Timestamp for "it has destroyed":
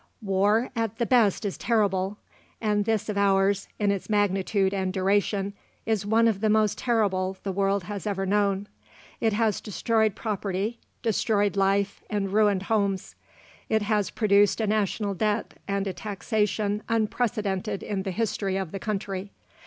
9.19-10.15